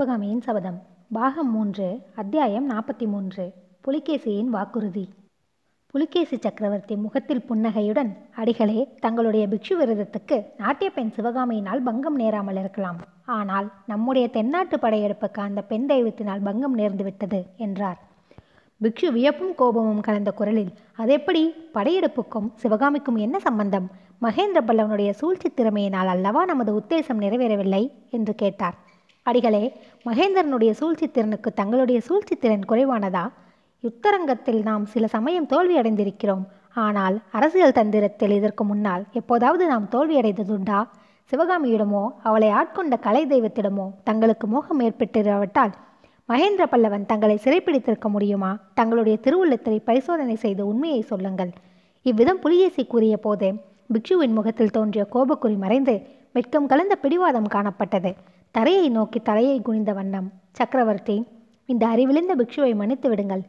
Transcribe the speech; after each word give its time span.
சிவகாமியின் 0.00 0.40
சபதம். 0.40 0.82
பாகம் 1.12 1.50
மூன்று 1.50 2.00
அத்தியாயம் 2.14 2.70
நாற்பத்தி 2.70 3.06
மூன்று 3.06 3.52
புலிகேசியின் 3.86 4.44
வாக்குறுதி. 4.44 5.08
புலிகேசி 5.86 6.36
சக்கரவர்த்தி 6.36 6.96
முகத்தில் 6.96 7.42
புன்னகையுடன் 7.42 8.16
அடிகளே 8.36 8.88
தங்களுடைய 9.00 9.48
பிக்ஷு 9.48 9.74
விரதத்துக்கு 9.80 10.44
நாட்டிய 10.58 10.90
பெண் 10.90 11.12
சிவகாமியினால் 11.16 11.78
பங்கம் 11.78 12.14
நேராமல் 12.14 12.56
இருக்கலாம். 12.56 12.96
ஆனால் 13.26 13.72
நம்முடைய 13.86 14.28
தென்னாட்டு 14.28 14.76
படையெடுப்புக்கு 14.76 15.40
அந்த 15.40 15.62
பெண் 15.62 15.86
தெய்வத்தினால் 15.88 16.42
பங்கம் 16.42 16.78
நேர்ந்து 16.78 17.02
விட்டது 17.02 17.46
என்றார். 17.56 17.98
பிக்ஷு 18.82 19.12
வியப்பும் 19.12 19.54
கோபமும் 19.54 20.00
கலந்த 20.00 20.32
குரலில் 20.32 20.72
அதெப்படி? 20.96 21.54
படையெடுப்புக்கும் 21.74 22.50
சிவகாமிக்கும் 22.54 23.16
என்ன 23.16 23.38
சம்பந்தம்? 23.38 23.90
மகேந்திர 24.22 24.62
பல்லவனுடைய 24.66 25.10
சூழ்ச்சி 25.10 25.50
திறமையினால் 25.56 26.06
அல்லவா 26.06 26.44
நமது 26.44 26.78
உத்தேசம் 26.78 27.20
நிறைவேறவில்லை? 27.20 27.90
என்று 28.10 28.34
கேட்டார். 28.34 28.88
அடிகளே 29.26 29.64
மகேந்திரனுடைய 30.06 30.70
சூழ்ச்சி 30.70 31.06
திறனுக்கு 31.08 31.48
தங்களுடைய 31.52 31.98
சூழ்ச்சி 32.00 32.34
திறன் 32.36 32.64
குறைவானதா? 32.68 33.24
யுத்தரங்கத்தில் 33.84 34.60
நாம் 34.62 34.84
சில 34.86 35.04
சமயம் 35.06 35.46
தோல்வியடைந்திருக்கிறோம். 35.46 36.44
ஆனால் 36.84 37.16
அரசியல் 37.30 37.76
தந்திரத்தில் 37.78 38.34
இதற்கு 38.36 38.64
முன்னால் 38.64 39.04
எப்போதாவது 39.12 39.66
நாம் 39.66 39.86
தோல்வியடைந்ததுண்டா? 39.92 40.78
சிவகாமியிடமோ 41.32 42.02
அவளை 42.22 42.48
ஆட்கொண்ட 42.50 42.96
கலை 43.06 43.22
தெய்வத்திடமோ 43.26 43.86
தங்களுக்கு 44.08 44.46
மோகம் 44.46 44.80
ஏற்பட்டிராவிட்டால் 44.80 45.72
மகேந்திர 46.28 46.64
பல்லவன் 46.72 47.06
தங்களை 47.06 47.36
சிறைப்பிடித்திருக்க 47.44 48.08
முடியுமா? 48.08 48.50
தங்களுடைய 48.74 49.18
திருவுள்ளத்தை 49.24 49.76
பரிசோதனை 49.88 50.36
செய்து 50.36 50.62
உண்மையை 50.66 51.00
சொல்லுங்கள். 51.12 51.52
இவ்விதம் 52.06 52.42
புலியேசி 52.46 52.84
கூறிய 52.86 53.16
போதே 53.16 53.52
பிக்ஷுவின் 53.92 54.36
முகத்தில் 54.40 54.74
தோன்றிய 54.78 55.04
கோபக்குறி 55.14 55.56
மறைந்து 55.64 55.94
வெட்கம் 56.32 56.66
கலந்த 56.66 56.94
பிடிவாதம் 56.96 57.48
காணப்பட்டது. 57.54 58.12
தரையை 58.50 58.88
நோக்கி 58.88 59.18
தலையை 59.20 59.62
குனிந்த 59.62 59.92
வண்ணம். 59.92 60.32
சக்கரவர்த்தி 60.52 61.24
இந்த 61.66 61.86
அறிவிழிந்த 61.86 62.32
பிக்ஷுவை 62.36 62.74
மன்னித்து 62.74 63.08
விடுங்கள். 63.08 63.42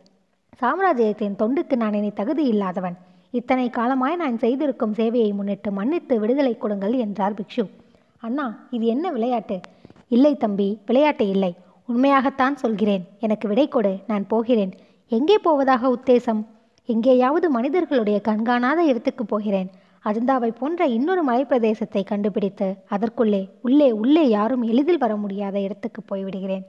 சாம்ராஜ்யத்தின் 0.57 1.35
தொண்டுக்கு 1.39 1.75
நான் 1.75 1.93
இனி 1.93 2.11
தகுதி 2.11 2.43
இல்லாதவன். 2.43 2.97
இத்தனை 3.31 3.69
காலமாய் 3.69 4.15
நான் 4.15 4.37
செய்திருக்கும் 4.37 4.93
சேவையை 4.93 5.33
முன்னிட்டு 5.33 5.71
மன்னித்து 5.71 6.19
விடுதலை 6.19 6.57
கொடுங்கள் 6.57 6.93
என்றார் 6.93 7.33
பிக்ஷு. 7.33 7.69
அண்ணா 8.17 8.45
இது 8.71 8.85
என்ன 8.85 9.11
விளையாட்டு? 9.11 9.59
இல்லை 10.07 10.37
தம்பி 10.37 10.79
விளையாட்டு 10.85 11.27
இல்லை. 11.27 11.55
உண்மையாகத்தான் 11.87 12.55
சொல்கிறேன். 12.55 13.03
எனக்கு 13.19 13.47
விடை 13.47 13.67
கொடு 13.67 13.99
நான் 14.07 14.27
போகிறேன். 14.27 14.73
எங்கே 15.07 15.37
போவதாக 15.37 15.97
உத்தேசம்? 15.97 16.41
எங்கேயாவது 16.85 17.49
மனிதர்களுடைய 17.49 18.21
கண்காணாத 18.21 18.83
இடத்துக்கு 18.83 19.25
போகிறேன். 19.25 19.71
அஜந்தாவை 20.05 20.49
போன்ற 20.59 20.85
இன்னொரு 20.87 21.21
மலைப்பிரதேசத்தை 21.29 22.01
கண்டுபிடித்து 22.03 22.67
அதற்குள்ளே 22.93 23.41
உள்ளே 23.61 23.89
உள்ளே 24.01 24.23
யாரும் 24.29 24.63
எளிதில் 24.63 25.01
வர 25.03 25.15
முடியாத 25.15 25.55
இடத்துக்கு 25.59 26.01
போய்விடுகிறேன். 26.09 26.63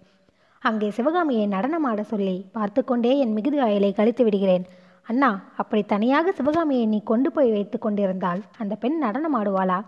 அங்கே 0.63 0.89
சிவகாமியை 0.91 1.47
நடனமாட 1.47 2.01
சொல்லி 2.11 2.35
பார்த்து 2.57 2.81
கொண்டே 2.85 3.13
என் 3.19 3.33
மிகுதி 3.33 3.59
ஆயலை 3.59 3.91
கழித்து 3.95 4.25
விடுகிறேன். 4.25 4.65
அண்ணா 5.07 5.31
அப்படி 5.57 5.83
தனியாக 5.85 6.33
சிவகாமியை 6.33 6.85
நீ 6.87 6.99
கொண்டு 7.03 7.29
போய் 7.33 7.51
வைத்து 7.51 7.79
கொண்டிருந்தால் 7.79 8.43
அந்த 8.59 8.75
பெண் 8.83 8.99
நடனமாடுவாளா? 9.05 9.79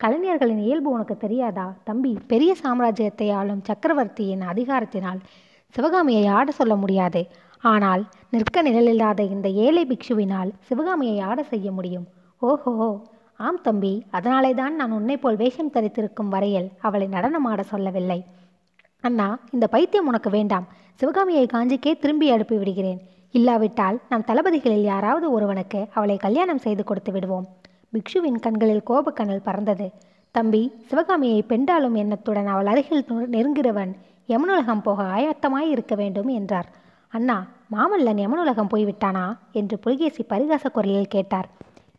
கலைஞர்களின் 0.00 0.62
இயல்பு 0.66 0.88
உனக்கு 0.90 1.16
தெரியாதா? 1.16 1.66
தம்பி 1.84 2.12
பெரிய 2.32 2.52
சாம்ராஜ்யத்தை 2.62 3.28
ஆளும் 3.38 3.64
சக்கரவர்த்தியின் 3.68 4.44
அதிகாரத்தினால் 4.52 5.20
சிவகாமியை 5.74 6.26
ஆட 6.38 6.50
சொல்ல 6.50 6.76
முடியாது. 6.76 7.22
ஆனால் 7.64 8.02
நிற்க 8.30 8.62
நிழலில்லாத 8.62 9.20
இந்த 9.34 9.48
ஏழை 9.64 9.84
பிக்ஷுவினால் 9.86 10.52
சிவகாமியை 10.68 11.18
ஆட 11.30 11.42
செய்ய 11.42 11.68
முடியும். 11.72 12.06
ஓஹோ 12.42 12.72
ஆம் 13.36 13.60
தம்பி 13.62 14.02
அதனாலே 14.10 14.50
தான் 14.54 14.74
நான் 14.74 14.90
உன்னை 14.90 15.16
போல் 15.16 15.36
வேஷம் 15.36 15.72
தரித்திருக்கும் 15.74 16.28
வரையில் 16.28 16.68
அவளை 16.80 17.06
நடனமாட 17.08 17.60
சொல்லவில்லை. 17.60 18.24
அண்ணா 19.00 19.38
இந்த 19.50 19.66
பைத்தியம் 19.66 20.06
உனக்கு 20.06 20.30
வேண்டாம். 20.30 20.66
சிவகாமியை 20.94 21.46
காஞ்சிக்கே 21.46 21.92
திரும்பி 21.98 22.30
அனுப்பி 22.30 22.56
விடுகிறேன். 22.56 23.00
இல்லாவிட்டால் 23.30 23.98
நம் 24.08 24.24
தளபதிகளில் 24.24 24.86
யாராவது 24.92 25.32
ஒருவனுக்கு 25.32 25.86
அவளை 25.94 26.16
கல்யாணம் 26.16 26.58
செய்து 26.58 26.84
கொடுத்து 26.84 27.12
விடுவோம். 27.12 27.46
பிக்ஷுவின் 27.92 28.40
கண்களில் 28.40 28.86
கோபக்கனல் 28.90 29.46
பறந்தது. 29.48 29.88
தம்பி 30.34 30.62
சிவகாமியை 30.88 31.42
பெண்டாலும் 31.42 31.94
எண்ணத்துடன் 31.94 32.46
அவள் 32.46 32.66
அருகில் 32.66 33.06
நெருங்கிறவன் 33.36 33.92
யமனுலகம் 34.28 34.82
போக 34.82 35.02
ஆயத்தமாய் 35.16 35.72
இருக்க 35.74 35.94
வேண்டும் 35.94 36.30
என்றார். 36.38 36.68
அண்ணா 37.12 37.46
மாமல்லன் 37.74 38.20
யமனுலகம் 38.24 38.72
போய்விட்டானா? 38.72 39.26
என்று 39.52 39.78
புலிகேசி 39.78 40.22
பரிகாச 40.28 40.64
குரலில் 40.68 41.14
கேட்டார். 41.14 41.48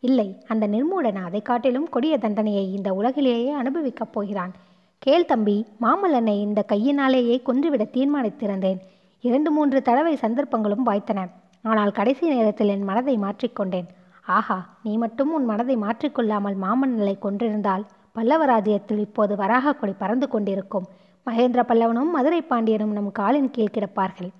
இல்லை 0.02 0.28
அந்த 0.48 0.64
நிர்மூடன் 0.66 1.18
அதை 1.26 1.40
காட்டிலும் 1.42 1.88
கொடிய 1.88 2.14
தண்டனையை 2.18 2.64
இந்த 2.76 2.88
உலகிலேயே 2.94 3.50
அனுபவிக்கப் 3.52 4.12
போகிறான். 4.12 4.52
கேள் 4.98 5.26
தம்பி 5.26 5.56
மாமல்லனை 5.80 6.34
இந்த 6.46 6.60
கையினாலேயே 6.62 7.36
கொன்றுவிட 7.42 7.84
தீர்மானித்திருந்தேன். 7.96 8.80
இரண்டு 9.24 9.50
மூன்று 9.50 9.78
தடவை 9.82 10.14
சந்தர்ப்பங்களும் 10.16 10.86
வாய்த்தன. 10.86 11.20
ஆனால் 11.62 11.92
கடைசி 11.92 12.24
நேரத்தில் 12.28 12.68
என் 12.68 12.88
மனதை 12.90 13.16
மாற்றிக்கொண்டேன் 13.18 13.88
ஆஹா 14.36 14.58
நீ 14.82 14.92
மட்டும் 14.96 15.30
உன் 15.32 15.44
மனதை 15.44 15.76
மாற்றிக்கொள்ளாமல் 15.76 16.56
மாமன்னலை 16.64 17.14
கொன்றிருந்தால் 17.18 17.84
பல்லவராஜ்யத்தில் 18.16 19.02
இப்போது 19.06 19.32
வராக 19.36 19.74
கொடி 19.74 19.94
பறந்து 19.98 20.26
கொண்டிருக்கும். 20.28 20.86
மகேந்திர 21.26 21.60
பல்லவனும் 21.68 22.12
மதுரை 22.16 22.42
பாண்டியனும் 22.42 22.92
நம் 22.92 23.10
காலின் 23.12 23.50
கீழ் 23.50 23.74
கிடப்பார்கள். 23.74 24.30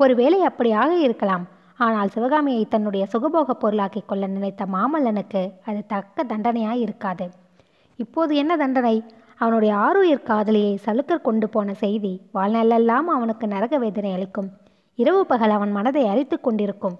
ஒருவேளை 0.00 0.38
அப்படியாக 0.46 0.90
இருக்கலாம் 0.98 1.44
ஆனால் 1.84 2.08
சிவகாமியை 2.08 2.64
தன்னுடைய 2.64 3.06
சுகபோக 3.12 3.50
பொருளாக்கிக் 3.50 4.08
கொள்ள 4.08 4.26
நினைத்த 4.26 4.66
மாமல்லனுக்கு 4.72 5.42
அது 5.64 5.80
தக்க 5.86 6.24
தண்டனையாய் 6.24 6.82
இருக்காது 6.86 7.26
இப்போது 7.96 8.36
என்ன 8.36 8.56
தண்டனை? 8.56 8.96
அவனுடைய 9.36 9.74
ஆறுயிர் 9.76 10.22
காதலியை 10.22 10.78
சலுக்கர் 10.86 11.26
கொண்டு 11.28 11.48
போன 11.48 11.74
செய்தி 11.74 12.12
வாழ்நாளெல்லாம் 12.34 13.08
அவனுக்கு 13.16 13.46
நரக 13.46 13.78
வேதனை 13.78 14.12
அளிக்கும். 14.12 14.48
இரவு 14.94 15.26
பகல் 15.26 15.50
அவன் 15.50 15.72
மனதை 15.72 16.06
அரித்து 16.06 16.40
கொண்டிருக்கும். 16.40 16.96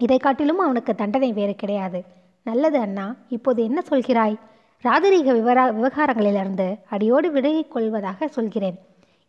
இதை 0.00 0.18
காட்டிலும் 0.18 0.58
அவனுக்கு 0.58 0.94
தண்டனை 0.94 1.32
வேறு 1.32 1.54
கிடையாது. 1.54 2.04
நல்லது 2.42 2.78
அண்ணா 2.78 3.06
இப்போது 3.28 3.60
என்ன 3.64 3.82
சொல்கிறாய்? 3.90 4.36
ராஜரீக 4.84 5.28
விவரா 5.38 5.64
விவகாரங்களிலிருந்து 5.78 6.68
அடியோடு 6.90 7.30
விலகிக் 7.30 7.72
கொள்வதாக 7.72 8.28
சொல்கிறேன். 8.28 8.78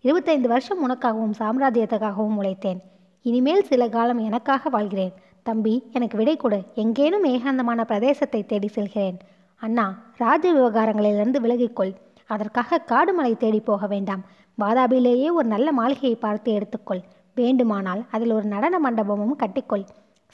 இருபத்தைந்து 0.02 0.48
வருஷம் 0.48 0.84
உனக்காகவும் 0.88 1.38
சாம்ராஜ்யத்துக்காகவும் 1.40 2.40
உழைத்தேன். 2.42 2.82
இனிமேல் 3.30 3.64
சில 3.64 3.84
காலம் 3.90 4.20
எனக்காக 4.20 4.70
வாழ்கிறேன். 4.70 5.14
தம்பி 5.44 5.72
எனக்கு 5.94 6.18
விடை 6.18 6.36
கொடு. 6.38 6.60
எங்கேனும் 6.74 7.24
ஏகாந்தமான 7.24 7.80
பிரதேசத்தை 7.92 8.42
தேடி 8.46 8.68
செல்கிறேன். 8.68 9.18
அண்ணா 9.62 9.86
ராஜ 10.18 10.44
விவகாரங்களிலிருந்து 10.54 11.40
விலகிக்கொள். 11.46 11.94
அதற்காக 12.30 12.80
காடு 12.92 13.14
மலை 13.14 13.34
தேடி 13.36 13.60
போக 13.60 13.88
வேண்டாம். 13.88 14.22
வாதாபிலேயே 14.58 15.30
ஒரு 15.32 15.48
நல்ல 15.48 15.72
மாளிகையை 15.72 16.18
பார்த்து 16.26 16.52
எடுத்துக்கொள். 16.58 17.02
வேண்டுமானால் 17.34 18.02
அதில் 18.12 18.32
ஒரு 18.32 18.46
நடன 18.54 18.76
மண்டபமும் 18.86 19.40
கட்டிக்கொள். 19.44 19.86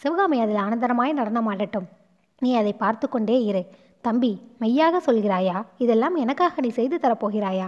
சிவகாமி 0.02 0.40
அதில் 0.40 0.62
ஆனந்தரமாய் 0.66 1.19
நடனமாடட்டும் 1.22 1.88
நீ 2.41 2.52
அதை 2.56 2.73
பார்த்து 2.73 3.08
கொண்டே 3.09 3.44
இரு. 3.44 3.63
தம்பி 4.02 4.34
மெய்யாக 4.59 5.02
சொல்கிறாயா? 5.08 5.58
இதெல்லாம் 5.78 6.16
எனக்காக 6.16 6.62
நீ 6.62 6.69
செய்து 6.81 6.97
தரப்போகிறாயா 6.97 7.68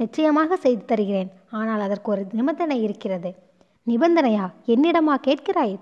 நிச்சயமாக 0.00 0.56
செய்து 0.56 0.84
தருகிறேன். 0.84 1.30
ஆனால் 1.60 1.80
அதற்கு 1.80 2.08
ஒரு 2.10 2.22
நிபந்தனை 2.38 2.76
இருக்கிறது. 2.82 3.30
நிபந்தனையா? 3.86 4.50
என்னிடமா 4.66 5.14
கேட்கிறாய்? 5.26 5.78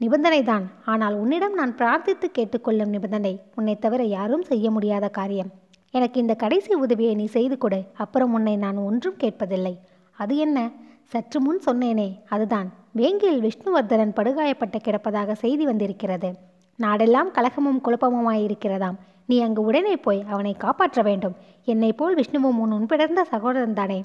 நிபந்தனைதான். 0.00 0.62
ஆனால் 0.84 1.14
உன்னிடம் 1.14 1.54
நான் 1.54 1.74
பிரார்த்தித்து 1.74 2.24
கேட்டுக்கொள்ளும் 2.32 2.88
நிபந்தனை. 2.88 3.40
உன்னை 3.54 3.78
தவிர 3.78 4.02
யாரும் 4.02 4.42
செய்ய 4.42 4.70
முடியாத 4.70 5.08
காரியம். 5.08 5.50
எனக்கு 5.90 6.20
இந்த 6.20 6.34
கடைசி 6.34 6.74
உதவியை 6.74 7.14
நீ 7.14 7.24
செய்து 7.24 7.58
கொடு. 7.58 7.82
அப்புறம் 7.94 8.32
உன்னை 8.32 8.56
நான் 8.56 8.76
ஒன்றும் 8.76 9.14
கேட்பதில்லை. 9.14 9.76
அது 10.16 10.36
என்ன? 10.36 10.70
சற்று 11.02 11.40
முன் 11.40 11.60
சொன்னேனே. 11.66 12.18
அதுதான். 12.28 12.72
வேங்கியில் 12.96 13.50
விஷ்ணுவர்தனன் 13.50 14.12
படுகாயப்பட்டு 14.16 14.76
கிடப்பதாக 14.84 15.32
செய்தி 15.32 15.64
வந்திருக்கிறது. 15.64 16.32
நாடெல்லாம் 16.82 17.30
கலகமும் 17.30 17.82
குழப்பமுமாயிருக்கிறதாம். 17.84 18.94
நீ 19.26 19.40
அங்கு 19.40 19.62
உடனே 19.62 19.96
போய் 19.96 20.24
அவனை 20.30 20.54
காப்பாற்ற 20.54 21.02
வேண்டும். 21.02 21.34
என்னை 21.64 21.92
போல் 21.92 22.14
விஷ்ணுவும் 22.14 22.58
உன் 22.58 22.70
உன்பிடர்ந்த 22.70 23.24
சகோதரன் 23.24 23.74
தானே. 23.74 24.04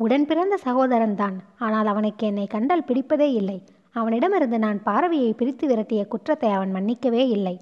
உடன் 0.00 0.26
பிறந்த 0.26 0.56
சகோதரன் 0.64 1.14
தான். 1.14 1.36
ஆனால் 1.58 1.88
அவனுக்கு 1.92 2.24
என்னை 2.26 2.46
கண்டால் 2.46 2.84
பிடிப்பதே 2.88 3.28
இல்லை. 3.40 3.56
அவனிடமிருந்து 3.92 4.58
நான் 4.58 4.78
பார்வையை 4.82 5.30
பிரித்து 5.32 5.64
விரட்டிய 5.66 6.02
குற்றத்தை 6.06 6.50
அவன் 6.56 6.74
மன்னிக்கவே 6.76 7.22
இல்லை. 7.36 7.54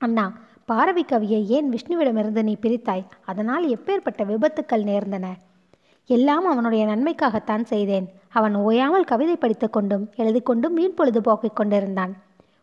அண்ணா 0.00 0.24
பாரவி 0.70 1.04
கவியை 1.04 1.40
ஏன் 1.56 1.68
விஷ்ணுவிடமிருந்து 1.74 2.42
நீ 2.42 2.54
பிரித்தாய்? 2.64 3.04
அதனால் 3.30 3.64
எப்பேற்பட்ட 3.74 4.24
விபத்துக்கள் 4.30 4.84
நேர்ந்தன? 4.90 5.26
எல்லாம் 6.10 6.46
அவனுடைய 6.52 6.82
நன்மைக்காகத்தான் 6.86 7.64
செய்தேன். 7.72 8.06
அவன் 8.38 8.54
ஓயாமல் 8.56 9.08
கவிதை 9.12 9.36
படித்து 9.36 9.68
கொண்டும் 9.70 10.04
எழுதி 10.16 10.40
கொண்டும் 10.40 10.74
வீண் 10.74 10.96
பொழுது 10.98 11.20
போக்கிக் 11.20 11.58
கொண்டிருந்தான். 11.60 12.12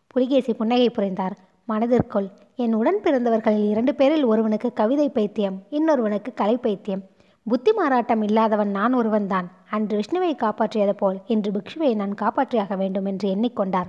புலிகேசி 0.06 0.52
புன்னகை 0.60 0.90
புரிந்தார். 0.90 1.36
மனதிற்குள் 1.68 2.28
என் 2.64 2.76
உடன் 2.80 3.00
பிறந்தவர்களில் 3.04 3.66
இரண்டு 3.72 3.94
பேரில் 3.94 4.24
ஒருவனுக்கு 4.24 4.70
கவிதை 4.80 5.08
பைத்தியம் 5.08 5.56
இன்னொருவனுக்கு 5.78 6.32
கலை 6.34 6.56
பைத்தியம். 6.56 7.02
புத்தி 7.46 7.72
மாறாட்டம் 7.72 8.22
இல்லாதவன் 8.22 8.70
நான் 8.70 8.94
ஒருவன்தான். 8.94 9.46
அன்று 9.70 9.94
விஷ்ணுவை 10.00 10.32
காப்பாற்றியது 10.34 10.90
போல் 10.90 11.18
இன்று 11.26 11.50
பிக்ஷுவை 11.50 11.94
நான் 11.94 12.14
காப்பாற்றியாக 12.14 12.76
வேண்டும் 12.76 13.04
என்று 13.04 13.26
எண்ணிக்கொண்டார். 13.34 13.88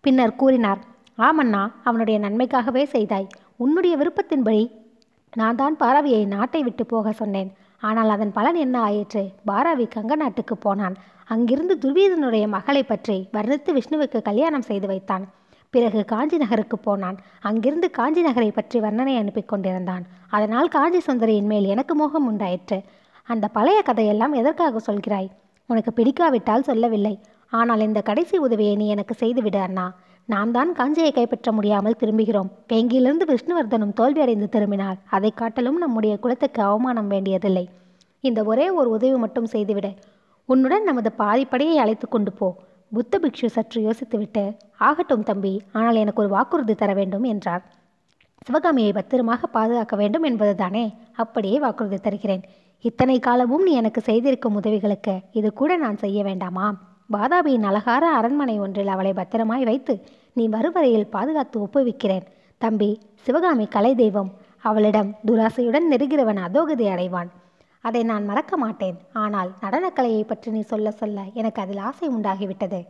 பின்னர் 0.00 0.36
கூறினார் 0.36 0.80
ஆமண்ணா 1.18 1.62
அவனுடைய 1.84 2.18
நன்மைக்காகவே 2.18 2.84
செய்தாய். 2.84 3.26
உன்னுடைய 3.56 3.96
விருப்பத்தின்படி 3.96 4.62
நான் 5.32 5.56
தான் 5.56 5.76
பாரவியை 5.76 6.22
நாட்டை 6.26 6.62
விட்டு 6.62 6.86
போக 6.86 7.12
சொன்னேன். 7.12 7.50
ஆனால் 7.80 8.08
அதன் 8.08 8.32
பலன் 8.32 8.58
என்ன 8.64 8.76
ஆயிற்று? 8.80 9.22
பாராவி 9.50 9.86
கங்க 9.94 10.14
நாட்டுக்கு 10.14 10.56
போனான். 10.56 10.96
அங்கிருந்து 11.24 11.74
துர்வீதனுடைய 11.82 12.48
மகளை 12.48 12.82
பற்றி 12.82 13.28
வர்ணித்து 13.32 13.70
விஷ்ணுவுக்கு 13.78 14.18
கல்யாணம் 14.22 14.68
செய்து 14.70 14.86
வைத்தான். 14.86 15.24
பிறகு 15.74 16.04
காஞ்சி 16.04 16.36
நகருக்கு 16.36 16.78
போனான். 16.78 17.18
அங்கிருந்து 17.40 17.90
காஞ்சி 17.90 18.20
நகரை 18.20 18.50
பற்றி 18.50 18.80
வர்ணனை 18.80 19.14
அனுப்பி 19.18 19.42
கொண்டிருந்தான். 19.42 20.02
அதனால் 20.28 20.68
காஞ்சி 20.68 21.00
சுந்தரியின் 21.06 21.48
மேல் 21.52 21.64
எனக்கு 21.64 21.94
மோகம் 21.94 22.26
உண்டாயிற்று. 22.26 22.78
அந்த 23.26 23.48
பழைய 23.48 23.82
கதையெல்லாம் 23.82 24.32
எதற்காக 24.32 24.80
சொல்கிறாய்? 24.86 25.28
உனக்கு 25.66 25.92
பிடிக்காவிட்டால் 25.92 26.62
சொல்லவில்லை. 26.62 27.14
ஆனால் 27.48 27.80
இந்த 27.80 28.00
கடைசி 28.00 28.36
உதவியை 28.38 28.74
நீ 28.76 28.88
எனக்கு 28.88 29.14
செய்துவிடு 29.14 29.58
அண்ணா. 29.58 29.86
நாம் 30.28 30.50
தான் 30.50 30.72
காஞ்சியை 30.72 31.12
கைப்பற்ற 31.12 31.52
முடியாமல் 31.52 31.98
திரும்புகிறோம். 32.00 32.50
வேங்கியிலிருந்து 32.68 33.26
விஷ்ணுவர்தனும் 33.32 33.96
தோல்வியடைந்து 34.00 34.48
திரும்பினார். 34.48 34.98
அதை 35.10 35.30
காட்டிலும் 35.30 35.78
நம்முடைய 35.78 36.18
குலத்துக்கு 36.18 36.62
அவமானம் 36.62 37.06
வேண்டியதில்லை. 37.06 37.64
இந்த 38.20 38.42
ஒரே 38.44 38.70
ஒரு 38.70 38.90
உதவி 38.90 39.16
மட்டும் 39.16 39.46
செய்துவிடு. 39.46 39.92
உன்னுடன் 40.48 40.82
நமது 40.82 41.12
பாதிப்படையை 41.18 41.74
அழைத்து 41.74 42.08
கொண்டு 42.08 42.32
போ. 42.32 42.48
புத்த 42.96 43.18
பிக்ஷு 43.22 43.46
சற்று 43.46 43.78
யோசித்துவிட்டு 43.86 44.42
ஆகட்டும் 44.78 45.22
தம்பி 45.22 45.52
ஆனால் 45.72 46.00
எனக்கு 46.00 46.20
ஒரு 46.22 46.30
வாக்குறுதி 46.34 46.74
தர 46.74 46.90
வேண்டும் 46.94 47.22
என்றார். 47.22 47.62
சிவகாமியை 48.46 48.92
பத்திரமாக 48.92 49.46
பாதுகாக்க 49.46 49.96
வேண்டும் 49.96 50.24
என்பதுதானே 50.30 50.84
அப்படியே 51.12 51.58
வாக்குறுதி 51.58 51.96
தருகிறேன். 51.96 52.42
இத்தனை 52.84 53.16
காலமும் 53.18 53.62
நீ 53.62 53.72
எனக்கு 53.72 54.00
செய்திருக்கும் 54.00 54.54
உதவிகளுக்கு 54.54 55.14
இது 55.32 55.50
கூட 55.52 55.76
நான் 55.76 55.96
செய்ய 55.96 56.22
வேண்டாமா? 56.22 56.66
பாதாபியின் 57.12 57.66
அழகார 57.70 58.04
அரண்மனை 58.18 58.56
ஒன்றில் 58.60 58.94
அவளை 58.94 59.12
பத்திரமாய் 59.12 59.64
வைத்து 59.64 59.94
நீ 60.32 60.46
வருவரையில் 60.48 61.12
பாதுகாத்து 61.16 61.58
ஒப்புவிக்கிறேன். 61.64 62.26
தம்பி 62.58 62.90
சிவகாமி 63.26 63.66
கலை 63.66 63.94
தெய்வம் 63.94 64.32
அவளிடம் 64.70 65.12
துராசையுடன் 65.26 65.88
நெருகிறவன் 65.90 66.42
அதோகதி 66.48 66.86
அடைவான். 66.86 67.30
அதை 67.84 68.02
நான் 68.02 68.24
மறக்க 68.24 68.56
மாட்டேன். 68.56 68.96
ஆனால் 69.12 69.50
நடனக்கலையை 69.60 70.22
பற்றி 70.22 70.50
நீ 70.50 70.60
சொல்ல 70.60 70.90
சொல்ல 70.90 71.24
எனக்கு 71.34 71.62
அதில் 71.62 71.82
ஆசை 71.88 72.08
உண்டாகிவிட்டது. 72.08 72.80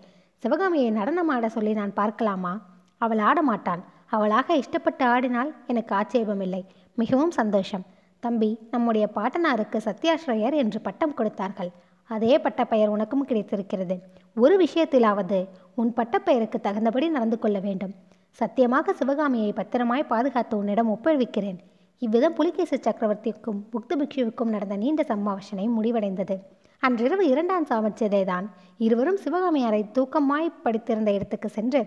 சிவகாமியை 0.43 0.91
நடனமாட 0.93 1.47
சொல்லி 1.47 1.73
நான் 1.73 1.99
பார்க்கலாமா? 2.01 2.53
அவள் 2.99 3.19
ஆட 3.19 3.43
மாட்டான் 3.43 3.83
அவளாக 4.07 4.57
இஷ்டப்பட்டு 4.57 5.05
ஆடினால் 5.05 5.51
எனக்கு 5.67 5.93
ஆட்சேபமில்லை. 5.95 6.63
மிகவும் 6.95 7.31
சந்தோஷம். 7.31 7.85
தம்பி 8.21 8.51
நம்முடைய 8.71 9.05
பாட்டனாருக்கு 9.15 9.79
சத்யாஸ்ரயர் 9.85 10.55
என்று 10.55 10.81
பட்டம் 10.81 11.15
கொடுத்தார்கள். 11.15 11.71
அதே 12.11 12.39
பட்டப்பெயர் 12.39 12.89
உனக்கும் 12.89 13.25
கிடைத்திருக்கிறது. 13.25 13.97
ஒரு 14.37 14.55
விஷயத்திலாவது 14.65 15.39
உன் 15.75 15.93
பட்டப்பெயருக்கு 15.97 16.59
தகுந்தபடி 16.61 17.09
நடந்து 17.09 17.39
கொள்ள 17.39 17.59
வேண்டும். 17.59 17.95
சத்தியமாக 18.39 18.93
சிவகாமியை 18.93 19.51
பத்திரமாய் 19.53 20.11
பாதுகாத்து 20.13 20.55
உன்னிடம் 20.57 20.93
ஒப்புவிக்கிறேன். 20.95 21.59
இவ்விதம் 22.03 22.35
புலிகேசி 22.35 22.77
சக்கரவர்த்திக்கும் 22.77 23.59
புக்த 23.73 23.97
பிக்ஷுவுக்கும் 23.97 24.49
நடந்த 24.49 24.77
நீண்ட 24.77 25.03
சம்பாஷணை 25.09 25.67
முடிவடைந்தது. 25.77 26.37
அன்றிரவு 26.79 27.29
இரண்டாம் 27.29 27.67
சாமச்சதேதான் 27.67 28.47
இருவரும் 28.79 29.19
சிவகாமியாரை 29.25 29.83
தூக்கமாய் 29.93 30.49
படித்திருந்த 30.65 31.13
இடத்துக்கு 31.13 31.49
சென்று 31.49 31.83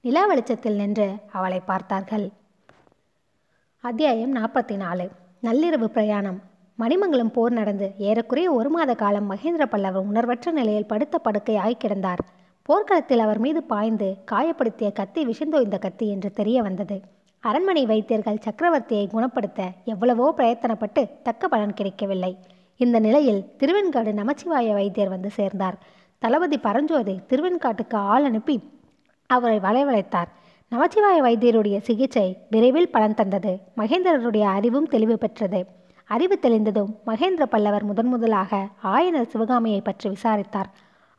நிலா 0.00 0.26
வெளிச்சத்தில் 0.26 0.76
நின்று 0.76 1.08
அவளை 1.32 1.60
பார்த்தார்கள். 1.60 2.30
அத்தியாயம் 3.80 4.36
நாற்பத்தி 4.36 4.76
நாலு 4.76 5.10
நள்ளிரவு 5.42 5.84
பிரயாணம். 5.84 6.38
மணிமங்கலம் 6.78 7.32
போர் 7.32 7.52
நடந்து 7.52 7.92
ஏறக்குறைய 7.98 8.52
ஒரு 8.52 8.70
மாத 8.70 8.94
காலம் 8.94 9.30
மகேந்திர 9.30 9.66
பல்லவர் 9.66 10.06
உணர்வற்ற 10.06 10.50
நிலையில் 10.50 10.86
படுத்த 10.86 11.20
படுக்கையாய் 11.24 11.82
கிடந்தார். 11.84 12.24
போர்க்களத்தில் 12.62 13.18
அவர் 13.18 13.38
மீது 13.38 13.62
பாய்ந்து 13.62 14.16
காயப்படுத்திய 14.32 14.92
கத்தி 14.92 15.26
விஷந்தோய்ந்த 15.26 15.78
கத்தி 15.78 16.08
என்று 16.08 16.30
தெரிய 16.30 16.62
வந்தது. 16.62 17.14
அரண்மனை 17.48 17.82
வைத்தியர்கள் 17.90 18.44
சக்கரவர்த்தியை 18.44 19.06
குணப்படுத்த 19.10 19.60
எவ்வளவோ 19.84 20.26
பிரயத்தனப்பட்டு 20.38 21.02
தக்க 21.22 21.48
பலன் 21.48 21.76
கிடைக்கவில்லை. 21.78 22.30
இந்த 22.80 22.96
நிலையில் 22.98 23.42
திருவெண்காடு 23.60 24.12
நமச்சிவாய 24.20 24.72
வைத்தியர் 24.78 25.12
வந்து 25.14 25.30
சேர்ந்தார். 25.30 25.76
தளபதி 26.22 26.58
பரஞ்சோதி 26.58 27.14
திருவெண்காட்டுக்கு 27.30 27.96
ஆள் 28.12 28.26
அனுப்பி 28.30 28.56
அவரை 29.30 29.58
வளைவளைத்தார் 29.58 30.30
நமச்சிவாய 30.72 31.18
வைத்தியருடைய 31.26 31.76
சிகிச்சை 31.80 32.26
விரைவில் 32.50 32.92
பலன் 32.94 33.18
தந்தது. 33.20 33.52
மகேந்திரருடைய 33.76 34.44
அறிவும் 34.56 34.90
தெளிவு 34.94 35.16
பெற்றது. 35.18 35.60
அறிவு 36.10 36.36
தெளிந்ததும் 36.42 36.90
மகேந்திர 37.06 37.44
பல்லவர் 37.46 37.84
முதன் 37.84 38.10
முதலாக 38.12 38.60
ஆயனர் 38.94 39.30
சிவகாமியை 39.32 39.80
பற்றி 39.80 40.06
விசாரித்தார். 40.08 40.70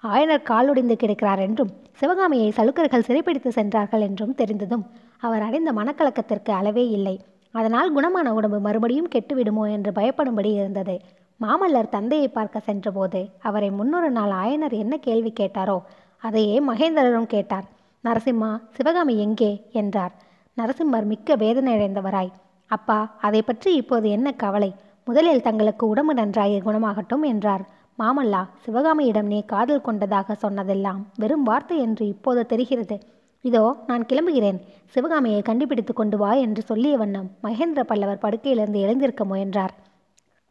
ஆயனர் 0.04 0.48
காலொடிந்து 0.52 0.96
கிடக்கிறார் 0.96 1.42
என்றும் 1.48 1.72
சிவகாமியை 2.02 2.50
சலுக்கர்கள் 2.58 3.08
சிறைப்பிடித்து 3.08 3.52
சென்றார்கள் 3.52 4.06
என்றும் 4.10 4.36
தெரிந்ததும் 4.36 4.86
அவர் 5.24 5.42
அடைந்த 5.42 5.72
மனக்கலக்கத்திற்கு 5.72 6.52
அளவே 6.52 6.90
இல்லை. 6.90 7.20
அதனால் 7.52 7.94
குணமான 7.94 8.34
உடம்பு 8.34 8.60
மறுபடியும் 8.60 9.12
கெட்டுவிடுமோ 9.16 9.72
என்று 9.72 9.92
பயப்படும்படி 9.92 10.52
இருந்தது. 10.54 11.00
மாமல்லர் 11.42 11.90
தந்தையை 11.90 12.28
பார்க்க 12.28 12.60
சென்றபோது 12.60 13.30
அவரை 13.42 13.70
முன்னொரு 13.70 14.10
நாள் 14.12 14.32
ஆயனர் 14.32 14.72
என்ன 14.72 14.98
கேள்வி 14.98 15.34
கேட்டாரோ 15.40 15.78
அதையே 16.24 16.60
மகேந்திரரும் 16.60 17.26
கேட்டார். 17.26 17.66
நரசிம்மா 18.04 18.62
சிவகாமி 18.72 19.16
எங்கே? 19.18 19.52
என்றார். 19.72 20.14
நரசிம்மர் 20.58 21.06
மிக்க 21.06 21.36
வேதனையடைந்தவராய். 21.36 22.32
அப்பா 22.68 23.18
அதை 23.22 23.42
பற்றி 23.42 23.76
இப்போது 23.76 24.10
என்ன 24.10 24.32
கவலை? 24.32 24.72
முதலில் 25.04 25.42
தங்களுக்கு 25.42 25.88
உடம்பு 25.88 26.14
நன்றாக 26.14 26.62
குணமாகட்டும் 26.66 27.24
என்றார். 27.24 27.64
மாமல்லா 28.00 28.42
சிவகாமியிடம் 28.66 29.26
நீ 29.26 29.46
காதல் 29.46 29.82
கொண்டதாக 29.82 30.36
சொன்னதெல்லாம் 30.36 31.00
வெறும் 31.16 31.44
வார்த்தை 31.44 31.78
என்று 31.80 32.08
இப்போது 32.08 32.46
தெரிகிறது. 32.46 32.98
இதோ 33.46 33.64
நான் 33.88 34.06
கிளம்புகிறேன். 34.06 34.60
சிவகாமியை 34.96 35.42
கண்டுபிடித்து 35.42 35.94
கொண்டு 35.94 36.18
வா 36.18 36.34
என்று 36.34 36.62
சொல்லிய 36.62 36.98
வண்ணம் 36.98 37.28
மகேந்திர 37.44 37.82
பல்லவர் 37.84 38.24
படுக்கையிலிருந்து 38.24 38.80
எழுந்திருக்க 38.80 39.26
முயன்றார். 39.26 39.74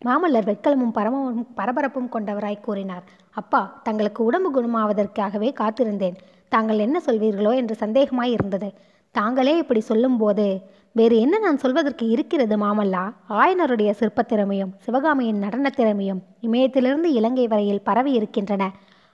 மாமல்லர் 0.02 0.48
வெட்கலமும் 0.50 0.92
பரமும் 0.92 1.46
பரபரப்பும் 1.56 2.12
கொண்டவராய் 2.12 2.64
கூறினார். 2.64 3.04
அப்பா 3.30 3.80
தங்களுக்கு 3.82 4.20
உடம்பு 4.24 4.50
குணமாவதற்காகவே 4.50 5.50
காத்திருந்தேன். 5.52 6.16
தாங்கள் 6.52 6.78
என்ன 6.78 7.00
சொல்வீர்களோ 7.06 7.52
என்று 7.54 7.74
சந்தேகமாய் 7.74 8.34
இருந்தது. 8.36 8.68
தாங்களே 9.14 9.54
இப்படி 9.56 9.80
சொல்லும்போது 9.80 10.46
வேறு 10.92 11.16
என்ன 11.20 11.38
நான் 11.38 11.56
சொல்வதற்கு 11.56 12.04
இருக்கிறது 12.08 12.56
மாமல்லா? 12.56 13.02
ஆயனருடைய 13.28 13.90
சிற்பத்திறமையும் 14.00 14.74
சிவகாமியின் 14.78 15.42
நடனத்திறமையும் 15.42 16.20
இமயத்திலிருந்து 16.40 17.10
இலங்கை 17.12 17.46
வரையில் 17.46 17.82
பரவி 17.82 18.12
இருக்கின்றன 18.12 18.64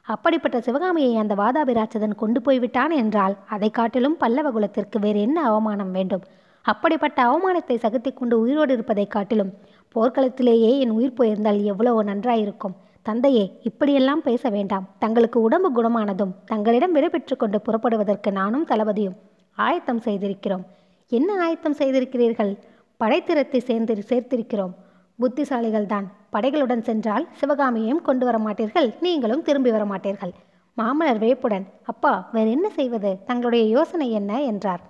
அப்படிப்பட்ட 0.03 0.61
சிவகாமியை 0.61 1.17
அந்த 1.17 1.35
வாதாபிராட்சதன் 1.35 2.15
கொண்டு 2.15 2.43
போய்விட்டான் 2.43 2.91
என்றால் 2.91 3.37
அதை 3.49 3.71
காட்டிலும் 3.71 4.17
பல்லவ 4.17 4.51
குலத்திற்கு 4.51 4.99
வேறு 4.99 5.21
என்ன 5.21 5.45
அவமானம் 5.45 5.91
வேண்டும்? 5.91 6.23
அப்படிப்பட்ட 6.63 7.25
அவமானத்தை 7.25 7.77
சகித்துக் 7.77 8.17
கொண்டு 8.17 8.41
உயிரோடு 8.41 8.73
இருப்பதைக் 8.73 9.11
காட்டிலும் 9.11 9.53
போர்க்களத்திலேயே 9.95 10.79
என் 10.79 10.91
உயிர் 10.91 11.13
போயிருந்தால் 11.13 11.63
எவ்வளவோ 11.63 12.05
நன்றாயிருக்கும். 12.05 12.75
தந்தையே 13.03 13.59
இப்படியெல்லாம் 13.63 14.23
பேச 14.23 14.49
வேண்டாம். 14.49 14.89
தங்களுக்கு 14.99 15.41
உடம்பு 15.41 15.71
குணமானதும் 15.73 16.35
தங்களிடம் 16.45 16.95
விடைபெற்று 16.95 17.37
கொண்டு 17.37 17.61
புறப்படுவதற்கு 17.61 18.33
நானும் 18.33 18.67
தளபதியும் 18.67 19.17
ஆயத்தம் 19.57 20.01
செய்திருக்கிறோம். 20.01 20.65
என்ன 21.09 21.43
ஆயத்தம் 21.43 21.75
செய்திருக்கிறீர்கள்? 21.75 22.59
படைத்திறத்தை 23.01 23.59
சேர்ந்து 23.59 24.05
சேர்த்திருக்கிறோம். 24.09 24.75
புத்திசாலிகள்தான். 25.23 26.07
படைகளுடன் 26.33 26.83
சென்றால் 26.83 27.27
சிவகாமியையும் 27.41 28.03
கொண்டு 28.03 28.25
வர 28.25 28.39
மாட்டீர்கள் 28.39 28.89
நீங்களும் 29.01 29.43
திரும்பி 29.43 29.71
வர 29.71 29.85
மாட்டீர்கள் 29.85 30.33
மாமல்லர் 30.77 31.21
வேப்புடன் 31.25 31.67
அப்பா 31.85 32.13
வேறு 32.33 32.51
என்ன 32.51 32.67
செய்வது? 32.71 33.11
தங்களுடைய 33.27 33.65
யோசனை 33.67 34.07
என்ன? 34.13 34.33
என்றார். 34.43 34.83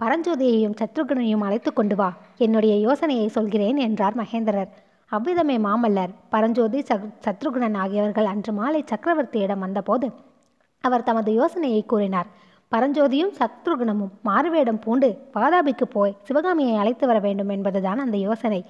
பரஞ்சோதியையும் 0.00 0.76
சத்ருகனையும் 0.80 1.44
அழைத்து 1.46 1.70
கொண்டு 1.72 1.96
வா 1.96 2.08
என்னுடைய 2.36 2.74
யோசனையை 2.76 3.28
சொல்கிறேன் 3.28 3.76
என்றார் 3.76 4.16
மகேந்திரர். 4.16 4.70
அவ்விதமே 5.10 5.56
மாமல்லர் 5.58 6.12
பரஞ்சோதி 6.28 6.80
சக் 6.82 7.04
சத்ருகுணன் 7.24 7.76
ஆகியவர்கள் 7.76 8.24
அன்று 8.24 8.52
மாலை 8.52 8.80
சக்கரவர்த்தியிடம் 8.92 9.64
வந்தபோது 9.66 10.08
அவர் 10.84 11.02
தமது 11.02 11.30
யோசனையை 11.32 11.82
கூறினார். 11.82 12.28
பரஞ்சோதியும் 12.72 13.32
சத்ருகுணமும் 13.38 14.14
மாறுவேடம் 14.22 14.80
பூண்டு 14.80 15.08
வாதாபிக்கு 15.34 15.86
போய் 15.90 16.16
சிவகாமியை 16.22 16.74
அழைத்து 16.76 17.06
வர 17.06 17.18
வேண்டும் 17.18 17.48
என்பதுதான் 17.48 17.98
அந்த 17.98 18.16
யோசனை. 18.16 18.60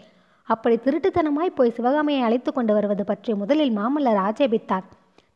அப்படி 0.48 0.76
திருட்டுத்தனமாய் 0.76 1.56
போய் 1.58 1.74
சிவகாமியை 1.76 2.20
அழைத்து 2.26 2.50
கொண்டு 2.52 2.72
வருவது 2.74 3.04
பற்றி 3.04 3.30
முதலில் 3.34 3.72
மாமல்லர் 3.78 4.20
ஆட்சேபித்தார். 4.26 4.84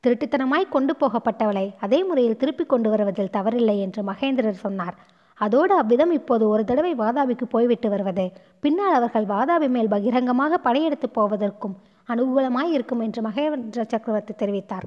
திருட்டுத்தனமாய் 0.05 0.73
கொண்டு 0.75 0.93
போகப்பட்டவளை 1.01 1.65
அதே 1.85 1.99
முறையில் 2.05 2.39
திருப்பிக் 2.43 2.69
கொண்டு 2.69 2.89
வருவதில் 2.91 3.33
தவறில்லை 3.37 3.75
என்று 3.79 4.03
மகேந்திரர் 4.03 4.63
சொன்னார். 4.65 4.97
அதோடு 5.41 5.75
அவ்விதம் 5.75 6.13
இப்போது 6.19 6.45
ஒரு 6.49 6.63
தடவை 6.65 6.93
வாதாபிக்கு 6.95 7.47
போய்விட்டு 7.55 7.89
வருவது. 7.89 8.25
பின்னால் 8.65 8.97
அவர்கள் 8.99 9.27
வாதாபி 9.35 9.69
மேல் 9.77 9.93
பகிரங்கமாக 9.95 10.59
படையெடுத்து 10.67 11.09
போவதற்கும் 11.19 11.77
அனுகூலமாய் 12.09 12.75
இருக்கும் 12.77 13.03
என்று 13.07 13.21
மகேந்திர 13.29 13.85
சக்கரவர்த்தி 13.93 14.35
தெரிவித்தார். 14.43 14.87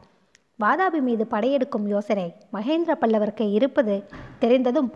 வாதாபி 0.64 1.00
மீது 1.08 1.24
படையெடுக்கும் 1.34 1.88
யோசனை 1.94 2.28
மகேந்திர 2.56 2.94
பல்லவருக்கு 3.02 3.48
இருப்பது 3.58 3.96
தெரிந்ததும் 4.44 4.90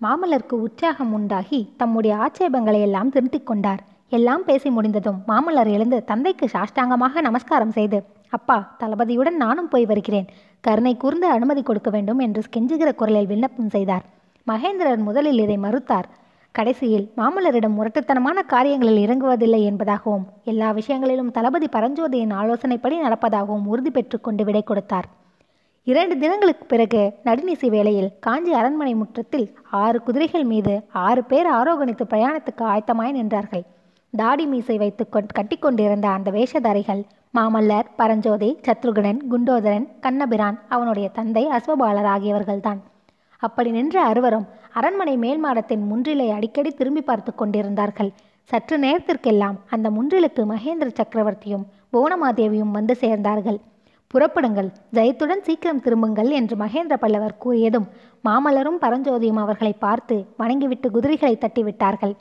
மாமல்லருக்கு 0.00 0.56
உற்சாகம் 0.66 1.12
உண்டாகி 1.18 1.60
தம்முடைய 1.76 2.12
ஆட்சேபங்களை 2.24 2.80
எல்லாம் 2.88 3.12
திருத்திக் 3.14 3.48
கொண்டார். 3.50 3.82
எல்லாம் 4.16 4.44
பேசி 4.44 4.68
முடிந்ததும் 4.70 5.18
மாமல்லர் 5.28 5.70
எழுந்து 5.76 5.96
தந்தைக்கு 6.10 6.46
சாஷ்டாங்கமாக 6.52 7.20
நமஸ்காரம் 7.26 7.74
செய்து 7.78 7.98
அப்பா 8.36 8.56
தளபதியுடன் 8.80 9.36
நானும் 9.42 9.68
போய் 9.68 9.84
வருகிறேன். 9.84 10.28
கருணை 10.60 10.92
கூர்ந்து 10.96 11.26
அனுமதி 11.34 11.62
கொடுக்க 11.62 11.90
வேண்டும் 11.90 12.18
என்று 12.18 12.42
கெஞ்சுகிற 12.54 12.90
குரலில் 12.94 13.28
விண்ணப்பம் 13.32 13.68
செய்தார். 13.68 14.04
மகேந்திரர் 14.46 15.04
முதலில் 15.08 15.42
இதை 15.44 15.56
மறுத்தார். 15.58 16.08
கடைசியில் 16.54 17.06
மாமல்லரிடம் 17.16 17.76
முரட்டுத்தனமான 17.78 18.38
காரியங்களில் 18.54 19.02
இறங்குவதில்லை 19.04 19.60
என்பதாகவும் 19.70 20.26
எல்லா 20.44 20.68
விஷயங்களிலும் 20.70 21.30
தளபதி 21.30 21.68
பரஞ்சோதியின் 21.76 22.34
ஆலோசனைப்படி 22.40 22.98
நடப்பதாகவும் 23.06 23.66
உறுதி 23.72 23.90
பெற்றுக்கொண்டு 23.90 24.44
விடை 24.44 24.62
கொடுத்தார். 24.62 25.08
இரண்டு 25.86 26.14
தினங்களுக்கு 26.18 26.64
பிறகு 26.66 27.02
நடுநிசி 27.24 27.68
வேளையில் 27.70 28.12
காஞ்சி 28.20 28.52
அரண்மனை 28.52 28.94
முற்றத்தில் 28.94 29.46
ஆறு 29.82 30.00
குதிரைகள் 30.02 30.44
மீது 30.44 30.74
ஆறு 31.06 31.24
பேர் 31.24 31.50
ஆரோகணித்து 31.52 32.06
பிரயாணத்துக்கு 32.12 32.64
ஆயத்தமாய் 32.72 33.18
நின்றார்கள். 33.18 33.64
தாடி 34.12 34.44
மீசை 34.46 34.76
வைத்து 34.78 35.08
கொண் 35.08 35.34
கட்டிக்கொண்டிருந்த 35.38 36.06
அந்த 36.08 36.28
வேஷதாரிகள் 36.30 37.02
மாமல்லர் 37.36 37.88
பரஞ்சோதி 37.96 38.48
சத்ருகனன் 38.66 39.18
குண்டோதரன் 39.30 39.86
கண்ணபிரான் 40.00 40.56
அவனுடைய 40.68 41.08
தந்தை 41.08 41.42
அஸ்வபாலர் 41.56 42.08
ஆகியவர்கள்தான். 42.14 42.80
அப்படி 43.42 43.70
நின்ற 43.70 43.96
அறுவரும் 44.10 44.46
அரண்மனை 44.72 45.16
மேல் 45.16 45.40
மாடத்தின் 45.44 45.84
முன்றிலை 45.86 46.28
அடிக்கடி 46.30 46.70
திரும்பி 46.70 47.00
பார்த்து 47.00 47.32
கொண்டிருந்தார்கள். 47.34 48.10
சற்று 48.50 48.76
நேரத்திற்கெல்லாம் 48.78 49.58
அந்த 49.68 49.90
முன்றிலுக்கு 49.90 50.44
மகேந்திர 50.52 50.90
சக்கரவர்த்தியும் 51.00 51.66
புவனமாதேவியும் 51.92 52.74
வந்து 52.78 52.96
சேர்ந்தார்கள். 53.00 53.58
புறப்படுங்கள் 54.14 54.70
ஜெயத்துடன் 54.96 55.44
சீக்கிரம் 55.48 55.82
திரும்புங்கள் 55.86 56.30
என்று 56.30 56.56
மகேந்திர 56.56 56.96
பல்லவர் 56.96 57.40
கூறியதும் 57.44 57.86
மாமல்லரும் 58.24 58.80
பரஞ்சோதியும் 58.84 59.42
அவர்களை 59.44 59.74
பார்த்து 59.86 60.16
வணங்கிவிட்டு 60.36 60.90
குதிரைகளை 60.90 61.36
தட்டிவிட்டார்கள். 61.40 62.16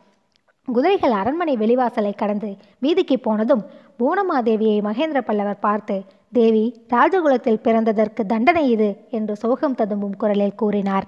குதிரைகள் 0.67 1.11
அரண்மனை 1.11 1.53
வெளிவாசலை 1.57 2.15
கடந்து 2.15 2.49
வீதிக்கு 2.79 3.15
போனதும் 3.17 3.63
பூனமாதேவியை 3.99 4.79
மகேந்திர 4.81 5.19
பல்லவர் 5.21 5.59
பார்த்து 5.59 5.95
தேவி 6.33 6.63
ராஜகுலத்தில் 6.89 7.63
பிறந்ததற்கு 7.63 8.21
தண்டனை 8.25 8.63
இது 8.69 8.89
என்று 9.09 9.35
சோகம் 9.35 9.75
ததும்பும் 9.75 10.17
குரலில் 10.17 10.55
கூறினார். 10.55 11.07